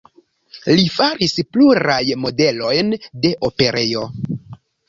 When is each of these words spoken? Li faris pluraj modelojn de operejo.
Li 0.79 0.85
faris 0.93 1.35
pluraj 1.57 1.99
modelojn 2.23 2.91
de 3.27 3.35
operejo. 3.51 4.09